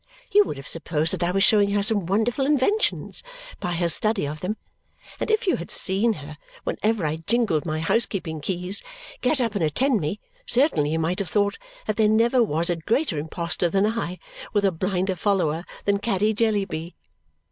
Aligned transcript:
You 0.31 0.45
would 0.45 0.57
have 0.57 0.67
supposed 0.67 1.13
that 1.13 1.21
I 1.21 1.29
was 1.29 1.43
showing 1.43 1.69
her 1.73 1.83
some 1.83 2.07
wonderful 2.07 2.43
inventions, 2.47 3.21
by 3.59 3.73
her 3.75 3.87
study 3.87 4.25
of 4.25 4.39
them; 4.39 4.57
and 5.19 5.29
if 5.29 5.45
you 5.45 5.57
had 5.57 5.69
seen 5.69 6.13
her, 6.13 6.39
whenever 6.63 7.05
I 7.05 7.17
jingled 7.17 7.67
my 7.67 7.81
housekeeping 7.81 8.41
keys, 8.41 8.81
get 9.21 9.39
up 9.39 9.53
and 9.53 9.63
attend 9.63 10.01
me, 10.01 10.19
certainly 10.47 10.89
you 10.89 10.97
might 10.97 11.19
have 11.19 11.29
thought 11.29 11.59
that 11.85 11.97
there 11.97 12.09
never 12.09 12.41
was 12.41 12.67
a 12.71 12.77
greater 12.77 13.19
imposter 13.19 13.69
than 13.69 13.85
I 13.85 14.17
with 14.53 14.65
a 14.65 14.71
blinder 14.71 15.15
follower 15.15 15.65
than 15.85 15.99
Caddy 15.99 16.33
Jellyby. 16.33 16.95